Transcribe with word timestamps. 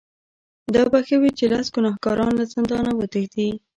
دا 0.73 0.83
به 0.91 0.99
ښه 1.07 1.15
وي 1.21 1.31
چې 1.37 1.45
لس 1.53 1.67
ګناهکاران 1.75 2.31
له 2.39 2.45
زندانه 2.53 2.91
وتښتي. 2.95 3.49